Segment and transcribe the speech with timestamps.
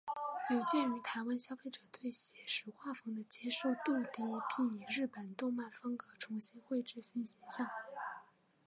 [0.49, 4.23] 有鉴于台湾消费者对写实画风的接受度低
[4.57, 7.69] 并以日本动漫风格重新绘制新形象。